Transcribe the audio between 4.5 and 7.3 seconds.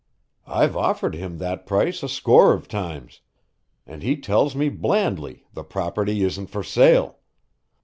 me blandly the property isn't for sale.